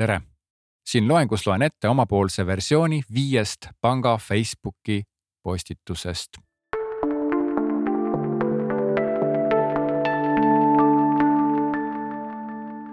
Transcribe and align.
tere! 0.00 0.20
siin 0.86 1.08
loengus 1.08 1.42
loen 1.46 1.62
ette 1.62 1.88
omapoolse 1.88 2.46
versiooni 2.46 3.02
viiest 3.14 3.66
panga 3.80 4.16
Facebooki 4.16 5.02
postitusest. 5.42 6.38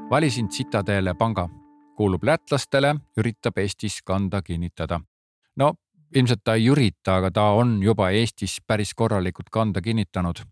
valisin 0.10 0.50
Citadele 0.50 1.14
panga, 1.14 1.50
kuulub 1.96 2.24
lätlastele, 2.24 2.96
üritab 3.18 3.58
Eestis 3.58 4.02
kanda 4.04 4.42
kinnitada. 4.42 5.00
no 5.56 5.74
ilmselt 6.16 6.44
ta 6.44 6.54
ei 6.54 6.68
ürita, 6.68 7.16
aga 7.16 7.32
ta 7.32 7.50
on 7.56 7.84
juba 7.84 8.10
Eestis 8.10 8.62
päris 8.68 8.94
korralikult 8.94 9.50
kanda 9.50 9.82
kinnitanud. 9.82 10.44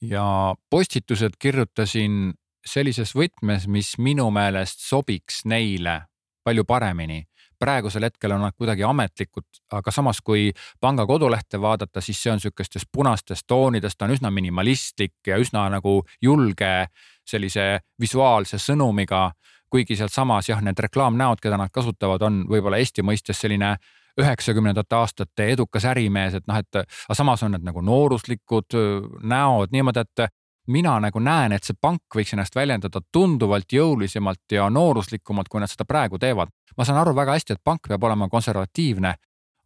ja 0.00 0.54
postitused 0.70 1.36
kirjutasin 1.38 2.32
sellises 2.66 3.14
võtmes, 3.16 3.66
mis 3.68 3.94
minu 3.98 4.30
meelest 4.30 4.82
sobiks 4.84 5.44
neile 5.44 6.02
palju 6.44 6.64
paremini. 6.64 7.24
praegusel 7.60 8.06
hetkel 8.06 8.32
on 8.32 8.40
nad 8.40 8.54
kuidagi 8.56 8.80
ametlikud, 8.88 9.44
aga 9.76 9.92
samas, 9.92 10.22
kui 10.24 10.46
panga 10.80 11.04
kodulehte 11.06 11.58
vaadata, 11.60 12.00
siis 12.00 12.22
see 12.22 12.32
on 12.32 12.40
sihukestes 12.40 12.86
punastes 12.92 13.42
toonides, 13.44 13.96
ta 13.96 14.06
on 14.06 14.14
üsna 14.14 14.30
minimalistlik 14.32 15.12
ja 15.26 15.36
üsna 15.36 15.66
nagu 15.68 15.98
julge 16.22 16.86
sellise 17.28 17.80
visuaalse 18.00 18.56
sõnumiga. 18.58 19.32
kuigi 19.70 19.94
sealsamas 19.96 20.48
jah, 20.48 20.62
need 20.62 20.78
reklaamnäod, 20.82 21.38
keda 21.38 21.56
nad 21.56 21.70
kasutavad, 21.70 22.22
on 22.26 22.40
võib-olla 22.48 22.80
Eesti 22.82 23.04
mõistes 23.06 23.38
selline 23.38 23.76
üheksakümnendate 24.18 24.96
aastate 24.96 25.46
edukas 25.52 25.84
ärimees, 25.84 26.34
et 26.34 26.46
noh, 26.48 26.56
et 26.58 26.76
aga 26.80 27.14
samas 27.14 27.42
on 27.46 27.52
need 27.54 27.62
nagu 27.62 27.80
nooruslikud 27.80 28.74
näod 29.22 29.70
niimoodi, 29.70 30.00
et 30.00 30.32
mina 30.68 30.98
nagu 31.00 31.18
näen, 31.18 31.52
et 31.52 31.64
see 31.64 31.76
pank 31.80 32.16
võiks 32.16 32.34
ennast 32.34 32.54
väljendada 32.56 33.00
tunduvalt 33.12 33.72
jõulisemalt 33.72 34.52
ja 34.52 34.68
nooruslikumalt, 34.70 35.48
kui 35.48 35.60
nad 35.60 35.70
seda 35.70 35.84
praegu 35.84 36.18
teevad. 36.18 36.48
ma 36.76 36.84
saan 36.84 36.98
aru 36.98 37.14
väga 37.14 37.32
hästi, 37.32 37.52
et 37.52 37.64
pank 37.64 37.88
peab 37.88 38.04
olema 38.04 38.28
konservatiivne, 38.28 39.14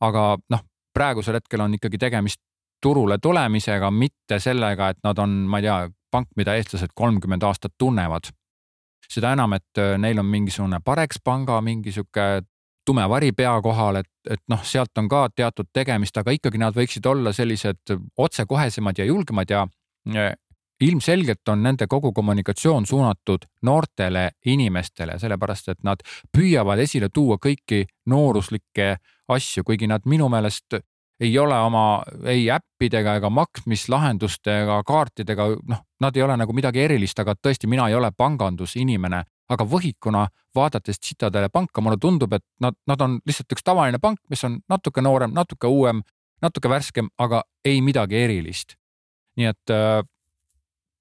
aga 0.01 0.23
noh, 0.51 0.63
praegusel 0.95 1.35
hetkel 1.35 1.61
on 1.61 1.75
ikkagi 1.75 1.99
tegemist 1.99 2.41
turule 2.83 3.19
tulemisega, 3.19 3.91
mitte 3.91 4.39
sellega, 4.39 4.89
et 4.89 4.99
nad 5.05 5.19
on, 5.19 5.31
ma 5.49 5.61
ei 5.61 5.67
tea, 5.69 5.77
pank, 6.11 6.29
mida 6.37 6.55
eestlased 6.55 6.93
kolmkümmend 6.95 7.43
aastat 7.43 7.75
tunnevad. 7.79 8.31
seda 9.09 9.35
enam, 9.37 9.53
et 9.53 9.79
äh, 9.79 9.99
neil 10.01 10.19
on 10.19 10.27
mingisugune 10.27 10.81
Parex 10.85 11.21
panga 11.25 11.61
mingi 11.61 11.93
sihuke 11.93 12.43
tume 12.87 13.05
vari 13.09 13.33
pea 13.33 13.53
kohal, 13.63 14.01
et, 14.01 14.09
et 14.31 14.41
noh, 14.49 14.63
sealt 14.65 14.99
on 14.99 15.09
ka 15.09 15.29
teatud 15.37 15.69
tegemist, 15.73 16.17
aga 16.17 16.33
ikkagi 16.33 16.61
nad 16.61 16.77
võiksid 16.77 17.07
olla 17.07 17.33
sellised 17.33 17.95
otsekohesemad 18.17 18.99
ja 18.99 19.05
julgemad 19.09 19.51
ja 19.51 19.67
ilmselgelt 20.81 21.49
on 21.49 21.63
nende 21.63 21.87
kogu 21.87 22.13
kommunikatsioon 22.13 22.87
suunatud 22.87 23.47
noortele 23.63 24.31
inimestele, 24.47 25.19
sellepärast 25.19 25.69
et 25.69 25.83
nad 25.83 26.03
püüavad 26.37 26.83
esile 26.83 27.09
tuua 27.15 27.39
kõiki 27.39 27.85
nooruslikke 28.11 28.97
asju, 29.29 29.65
kuigi 29.65 29.87
nad 29.87 30.05
minu 30.05 30.29
meelest 30.29 30.81
ei 31.21 31.39
ole 31.39 31.59
oma 31.59 32.03
ei 32.27 32.49
äppidega 32.51 33.17
ega 33.21 33.31
maksmislahenduste 33.31 34.57
ega 34.65 34.81
kaartidega, 34.87 35.47
noh, 35.69 35.85
nad 36.01 36.17
ei 36.17 36.23
ole 36.23 36.37
nagu 36.37 36.53
midagi 36.53 36.83
erilist, 36.85 37.19
aga 37.23 37.37
tõesti, 37.39 37.71
mina 37.71 37.87
ei 37.89 37.95
ole 37.95 38.11
pangandusinimene, 38.17 39.23
aga 39.49 39.67
võhikuna 39.69 40.27
vaadates 40.55 41.01
Citadele 41.01 41.49
panka, 41.53 41.81
mulle 41.81 41.97
tundub, 42.01 42.33
et 42.33 42.45
nad, 42.61 42.75
nad 42.87 43.01
on 43.01 43.19
lihtsalt 43.27 43.55
üks 43.55 43.65
tavaline 43.65 44.01
pank, 44.03 44.21
mis 44.31 44.43
on 44.45 44.59
natuke 44.69 45.03
noorem, 45.03 45.33
natuke 45.35 45.71
uuem, 45.71 46.03
natuke 46.43 46.69
värskem, 46.69 47.09
aga 47.19 47.45
ei 47.65 47.81
midagi 47.81 48.19
erilist. 48.25 48.77
nii 49.35 49.49
et 49.51 49.71
äh, 49.71 50.03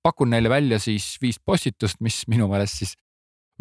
pakun 0.04 0.30
neile 0.30 0.50
välja 0.50 0.80
siis 0.80 1.18
viis 1.22 1.40
postitust, 1.40 2.02
mis 2.02 2.24
minu 2.28 2.48
meelest 2.52 2.82
siis 2.84 2.96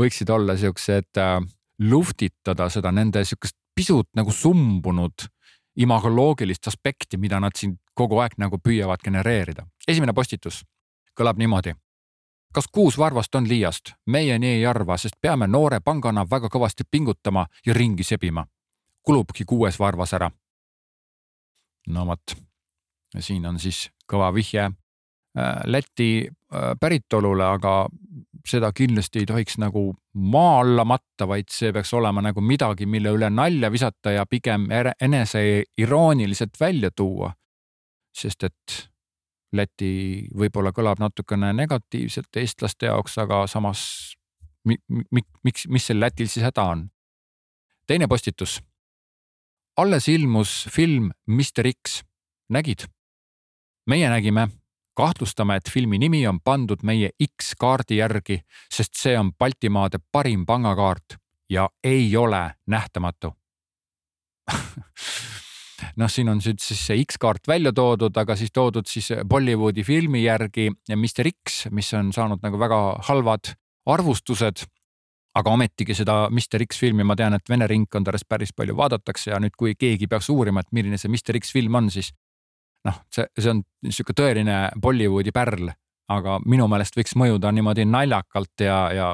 võiksid 0.00 0.30
olla 0.30 0.56
siuksed 0.56 1.18
äh, 1.18 1.38
luftitada 1.78 2.68
seda 2.70 2.92
nende 2.92 3.24
siukest 3.24 3.56
pisut 3.74 4.08
nagu 4.16 4.32
sumbunud 4.32 5.28
imagoloogilist 5.76 6.66
aspekti, 6.68 7.16
mida 7.16 7.40
nad 7.40 7.56
siin 7.56 7.78
kogu 7.94 8.18
aeg 8.20 8.36
nagu 8.38 8.58
püüavad 8.58 9.00
genereerida. 9.04 9.66
esimene 9.88 10.12
postitus 10.12 10.62
kõlab 11.20 11.38
niimoodi. 11.38 11.74
kas 12.54 12.68
kuus 12.72 12.98
varvast 12.98 13.34
on 13.34 13.48
liiast? 13.48 13.92
meie 14.06 14.38
nii 14.38 14.58
ei 14.58 14.66
arva, 14.66 14.96
sest 14.96 15.14
peame 15.20 15.46
noore 15.46 15.80
pangana 15.80 16.26
väga 16.30 16.48
kõvasti 16.48 16.84
pingutama 16.90 17.46
ja 17.66 17.74
ringi 17.74 18.04
sebima. 18.04 18.46
kulubki 19.02 19.44
kuues 19.44 19.78
varvas 19.78 20.12
ära. 20.12 20.30
no 21.88 22.06
vot, 22.06 22.36
siin 23.18 23.46
on 23.46 23.58
siis 23.58 23.90
kõva 24.12 24.34
vihje 24.34 24.70
Läti 25.64 26.28
äh, 26.28 26.74
päritolule, 26.80 27.44
aga 27.44 27.86
seda 28.48 28.72
kindlasti 28.74 29.22
ei 29.22 29.26
tohiks 29.26 29.56
nagu 29.62 29.94
maa 30.12 30.60
alla 30.60 30.84
matta, 30.84 31.28
vaid 31.28 31.48
see 31.52 31.72
peaks 31.72 31.92
olema 31.94 32.20
nagu 32.24 32.42
midagi, 32.44 32.86
mille 32.86 33.14
üle 33.14 33.30
nalja 33.30 33.70
visata 33.72 34.12
ja 34.12 34.26
pigem 34.26 34.66
enese 35.00 35.64
irooniliselt 35.78 36.60
välja 36.60 36.90
tuua. 36.90 37.32
sest 38.12 38.44
et 38.44 38.88
Läti 39.52 40.28
võib-olla 40.32 40.70
kõlab 40.72 41.00
natukene 41.00 41.50
negatiivselt 41.52 42.36
eestlaste 42.40 42.86
jaoks, 42.88 43.18
aga 43.20 43.46
samas 43.46 44.14
mi, 44.64 44.78
mi, 44.88 45.20
miks, 45.44 45.66
mis 45.68 45.86
sel 45.86 46.00
Lätil 46.00 46.28
siis 46.28 46.44
häda 46.44 46.64
on? 46.64 46.90
teine 47.86 48.08
postitus. 48.08 48.62
alles 49.76 50.08
ilmus 50.08 50.68
film 50.70 51.12
Mr 51.26 51.72
X, 51.72 52.02
nägid? 52.48 52.88
meie 53.86 54.08
nägime 54.08 54.48
kahtlustame, 54.94 55.56
et 55.56 55.70
filmi 55.72 55.98
nimi 55.98 56.26
on 56.28 56.40
pandud 56.44 56.82
meie 56.82 57.10
X-kaardi 57.24 58.00
järgi, 58.00 58.40
sest 58.72 58.98
see 58.98 59.18
on 59.18 59.32
Baltimaade 59.38 60.02
parim 60.12 60.46
pangakaart 60.46 61.16
ja 61.50 61.68
ei 61.84 62.16
ole 62.16 62.50
nähtamatu 62.66 63.32
noh, 65.96 66.10
siin 66.10 66.30
on 66.32 66.40
nüüd 66.42 66.60
siis 66.62 66.82
see 66.88 67.00
X-kaart 67.04 67.48
välja 67.48 67.72
toodud, 67.76 68.16
aga 68.18 68.36
siis 68.38 68.52
toodud 68.54 68.88
siis 68.88 69.12
Bollywoodi 69.28 69.84
filmi 69.86 70.24
järgi 70.24 70.70
Mr 70.94 71.30
X, 71.32 71.66
mis 71.74 71.92
on 71.98 72.12
saanud 72.14 72.42
nagu 72.44 72.60
väga 72.60 72.82
halvad 73.08 73.54
arvustused. 73.86 74.68
aga 75.32 75.50
ometigi 75.50 75.94
seda 75.96 76.28
Mr 76.28 76.60
X 76.66 76.76
filmi 76.76 77.04
ma 77.08 77.14
tean, 77.16 77.32
et 77.32 77.48
Vene 77.48 77.64
ringkondades 77.66 78.26
päris 78.28 78.50
palju 78.52 78.74
vaadatakse 78.76 79.30
ja 79.30 79.38
nüüd, 79.40 79.54
kui 79.56 79.72
keegi 79.74 80.04
peaks 80.06 80.28
uurima, 80.28 80.60
et 80.60 80.68
milline 80.76 80.98
see 81.00 81.08
Mr 81.08 81.38
X 81.40 81.54
film 81.56 81.74
on, 81.74 81.88
siis 81.90 82.12
noh, 82.84 82.98
see, 83.12 83.26
see 83.38 83.50
on 83.52 83.62
niisugune 83.86 84.18
tõeline 84.18 84.56
Bollywoodi 84.82 85.32
pärl, 85.34 85.70
aga 86.12 86.38
minu 86.46 86.66
meelest 86.70 86.96
võiks 86.98 87.14
mõjuda 87.18 87.52
niimoodi 87.54 87.86
naljakalt 87.88 88.64
ja, 88.66 88.78
ja 88.94 89.12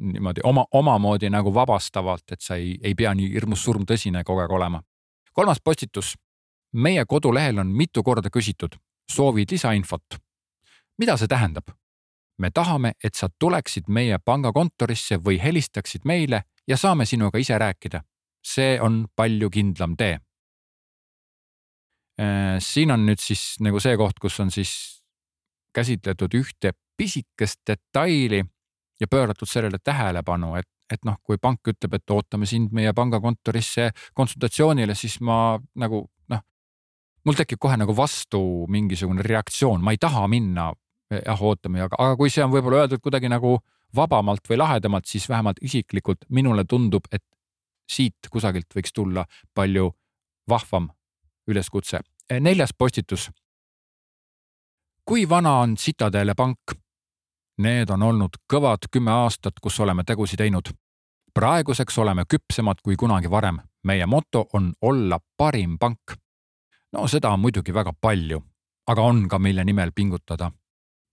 niimoodi 0.00 0.44
oma, 0.44 0.66
omamoodi 0.72 1.30
nagu 1.30 1.54
vabastavalt, 1.54 2.26
et 2.32 2.42
sa 2.42 2.58
ei, 2.60 2.74
ei 2.82 2.94
pea 2.94 3.14
nii 3.14 3.30
hirmus 3.34 3.64
surmtõsine 3.64 4.24
kogu 4.24 4.44
aeg 4.44 4.52
olema. 4.52 4.82
kolmas 5.32 5.60
postitus. 5.60 6.14
meie 6.72 7.04
kodulehel 7.04 7.58
on 7.58 7.66
mitu 7.66 8.02
korda 8.02 8.30
küsitud, 8.30 8.76
soovid 9.12 9.50
lisainfot? 9.50 10.18
mida 10.98 11.16
see 11.16 11.28
tähendab? 11.28 11.70
me 12.38 12.50
tahame, 12.50 12.92
et 13.04 13.14
sa 13.14 13.28
tuleksid 13.38 13.84
meie 13.88 14.18
pangakontorisse 14.18 15.16
või 15.16 15.38
helistaksid 15.42 16.00
meile 16.04 16.42
ja 16.66 16.76
saame 16.76 17.06
sinuga 17.06 17.38
ise 17.38 17.58
rääkida. 17.58 18.02
see 18.44 18.80
on 18.80 19.06
palju 19.16 19.50
kindlam 19.50 19.96
tee 19.96 20.18
siin 22.62 22.94
on 22.94 23.06
nüüd 23.08 23.18
siis 23.18 23.56
nagu 23.64 23.80
see 23.82 23.96
koht, 23.98 24.20
kus 24.22 24.38
on 24.40 24.52
siis 24.54 24.72
käsitletud 25.74 26.34
ühte 26.38 26.70
pisikest 26.96 27.64
detaili 27.66 28.44
ja 29.00 29.08
pööratud 29.10 29.50
sellele 29.50 29.80
tähelepanu, 29.82 30.54
et, 30.60 30.68
et 30.92 31.02
noh, 31.06 31.18
kui 31.22 31.40
pank 31.42 31.66
ütleb, 31.74 31.98
et 31.98 32.14
ootame 32.14 32.46
sind 32.46 32.72
meie 32.76 32.92
pangakontorisse 32.94 33.90
konsultatsioonile, 34.14 34.94
siis 34.94 35.18
ma 35.20 35.58
nagu 35.82 36.04
noh, 36.30 36.42
mul 37.26 37.38
tekib 37.38 37.58
kohe 37.62 37.78
nagu 37.80 37.96
vastu 37.96 38.40
mingisugune 38.70 39.26
reaktsioon, 39.26 39.82
ma 39.82 39.94
ei 39.94 40.00
taha 40.00 40.26
minna. 40.30 40.72
jah, 41.14 41.40
ootame, 41.42 41.82
aga, 41.84 41.98
aga 42.00 42.16
kui 42.16 42.30
see 42.32 42.42
on 42.42 42.50
võib-olla 42.50 42.84
öeldud 42.84 43.02
kuidagi 43.04 43.28
nagu 43.28 43.58
vabamalt 43.94 44.48
või 44.50 44.56
lahedamalt, 44.58 45.06
siis 45.06 45.28
vähemalt 45.28 45.60
isiklikult 45.62 46.24
minule 46.28 46.64
tundub, 46.64 47.04
et 47.12 47.22
siit 47.90 48.30
kusagilt 48.32 48.72
võiks 48.74 48.94
tulla 48.96 49.26
palju 49.54 49.90
vahvam 50.50 50.88
üleskutse. 51.48 52.00
Eh, 52.30 52.40
neljas 52.40 52.70
postitus. 52.78 53.30
kui 55.04 55.28
vana 55.28 55.58
on 55.60 55.76
Citadele 55.76 56.34
pank? 56.34 56.72
Need 57.58 57.90
on 57.90 58.02
olnud 58.02 58.38
kõvad 58.52 58.88
kümme 58.90 59.10
aastat, 59.10 59.60
kus 59.62 59.80
oleme 59.80 60.04
tegusid 60.04 60.38
teinud. 60.38 60.72
praeguseks 61.34 61.98
oleme 61.98 62.22
küpsemad 62.24 62.80
kui 62.82 62.96
kunagi 62.96 63.30
varem. 63.30 63.58
meie 63.84 64.06
moto 64.06 64.46
on 64.52 64.72
olla 64.80 65.20
parim 65.36 65.78
pank. 65.78 66.16
no 66.92 67.06
seda 67.06 67.30
on 67.30 67.40
muidugi 67.40 67.74
väga 67.74 67.92
palju, 68.00 68.42
aga 68.86 69.02
on 69.02 69.28
ka, 69.28 69.38
mille 69.38 69.64
nimel 69.64 69.92
pingutada. 69.94 70.52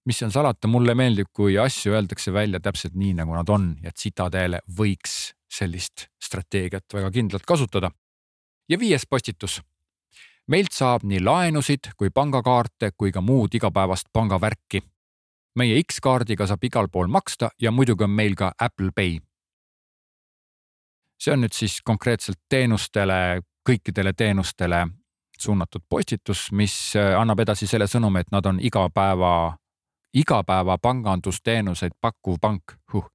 mis 0.05 0.17
seal 0.17 0.31
salata, 0.31 0.67
mulle 0.67 0.95
meeldib, 0.95 1.27
kui 1.33 1.57
asju 1.57 1.93
öeldakse 1.93 2.33
välja 2.33 2.59
täpselt 2.59 2.93
nii, 2.93 3.13
nagu 3.13 3.35
nad 3.35 3.49
on 3.49 3.77
ja 3.83 3.91
Citadele 3.91 4.59
võiks 4.77 5.33
sellist 5.51 6.07
strateegiat 6.23 6.93
väga 6.93 7.11
kindlalt 7.11 7.45
kasutada. 7.45 7.91
ja 8.69 8.79
viies 8.79 9.05
postitus 9.09 9.61
meilt 10.51 10.75
saab 10.75 11.05
nii 11.07 11.21
laenusid 11.23 11.93
kui 11.97 12.09
pangakaarte 12.13 12.91
kui 12.97 13.11
ka 13.11 13.21
muud 13.21 13.55
igapäevast 13.55 14.11
pangavärki. 14.13 14.83
meie 15.55 15.81
X-kaardiga 15.83 16.47
saab 16.47 16.63
igal 16.63 16.87
pool 16.87 17.07
maksta 17.07 17.49
ja 17.61 17.71
muidugi 17.71 18.03
on 18.03 18.09
meil 18.09 18.35
ka 18.35 18.51
Apple 18.59 18.91
Pay. 18.95 19.19
see 21.21 21.33
on 21.33 21.41
nüüd 21.41 21.53
siis 21.53 21.81
konkreetselt 21.85 22.39
teenustele, 22.49 23.41
kõikidele 23.69 24.13
teenustele 24.17 24.87
suunatud 25.41 25.81
postitus, 25.89 26.51
mis 26.51 26.95
äh, 26.95 27.15
annab 27.19 27.39
edasi 27.39 27.67
selle 27.67 27.87
sõnumi, 27.87 28.21
et 28.21 28.31
nad 28.31 28.45
on 28.45 28.59
igapäeva, 28.61 29.55
igapäeva 30.13 30.77
pangandusteenuseid 30.77 31.97
pakkuv 32.01 32.37
pank 32.41 32.75
huh.. 32.93 33.07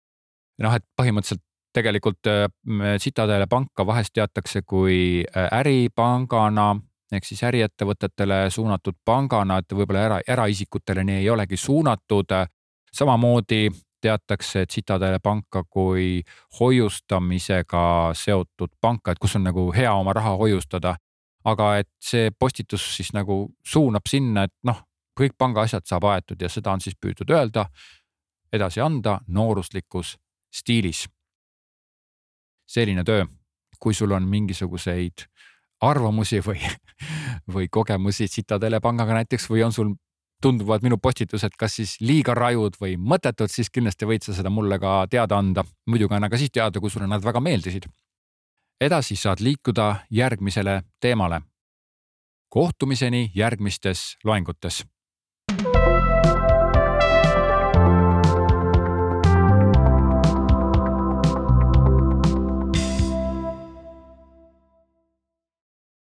noh, 0.63 0.75
et 0.75 0.85
põhimõtteliselt 1.01 1.43
tegelikult 1.77 2.27
äh, 2.31 2.49
Citadele 3.03 3.47
panka 3.47 3.87
vahest 3.87 4.15
teatakse 4.15 4.63
kui 4.63 5.25
äh, 5.25 5.49
äripangana 5.61 6.75
ehk 7.13 7.25
siis 7.25 7.43
äriettevõtetele 7.47 8.51
suunatud 8.51 8.97
pangana, 9.05 9.59
et 9.59 9.73
võib-olla 9.73 10.05
era, 10.05 10.21
eraisikutele 10.29 11.05
nii 11.05 11.23
ei 11.23 11.31
olegi 11.31 11.57
suunatud. 11.57 12.33
samamoodi 12.93 13.71
teatakse 14.01 14.67
Citadele 14.67 15.19
panka 15.19 15.65
kui 15.71 16.23
hoiustamisega 16.61 18.11
seotud 18.15 18.71
panka, 18.81 19.13
et 19.13 19.19
kus 19.19 19.37
on 19.37 19.45
nagu 19.45 19.73
hea 19.73 19.93
oma 19.95 20.13
raha 20.13 20.37
hoiustada. 20.37 20.97
aga 21.47 21.77
et 21.79 21.89
see 22.03 22.31
postitus 22.39 22.97
siis 22.97 23.13
nagu 23.15 23.55
suunab 23.63 24.09
sinna, 24.11 24.43
et 24.43 24.53
noh, 24.67 24.81
kõik 25.21 25.37
panga 25.39 25.63
asjad 25.63 25.85
saab 25.87 26.05
aetud 26.11 26.41
ja 26.43 26.49
seda 26.49 26.73
on 26.73 26.81
siis 26.81 26.97
püütud 26.99 27.31
öelda, 27.31 27.69
edasi 28.53 28.81
anda 28.81 29.21
nooruslikus 29.29 30.17
stiilis. 30.55 31.07
selline 32.67 33.05
töö, 33.05 33.25
kui 33.79 33.95
sul 33.95 34.11
on 34.11 34.23
mingisuguseid 34.23 35.23
arvamusi 35.81 36.41
või, 36.41 36.61
või 37.55 37.69
kogemusi 37.71 38.29
Citadele 38.29 38.81
pangaga 38.81 39.21
näiteks 39.21 39.51
või 39.51 39.65
on 39.67 39.73
sul 39.73 39.95
tunduvad 40.43 40.85
minu 40.85 40.99
postitused 40.99 41.57
kas 41.59 41.79
siis 41.79 41.97
liiga 42.01 42.35
rajud 42.35 42.77
või 42.81 42.97
mõttetud, 42.97 43.51
siis 43.51 43.71
kindlasti 43.73 44.09
võid 44.09 44.27
sa 44.27 44.35
seda 44.37 44.53
mulle 44.53 44.79
ka 44.79 45.07
teada 45.11 45.39
anda. 45.39 45.65
muidugi 45.87 46.15
anna 46.15 46.29
ka 46.29 46.39
siis 46.39 46.53
teada, 46.53 46.81
kui 46.81 46.91
sulle 46.91 47.07
nad 47.07 47.25
väga 47.25 47.41
meeldisid. 47.41 47.87
edasi 48.81 49.17
saad 49.17 49.41
liikuda 49.41 49.97
järgmisele 50.11 50.83
teemale. 51.01 51.41
kohtumiseni 52.49 53.31
järgmistes 53.35 54.17
loengutes 54.25 54.85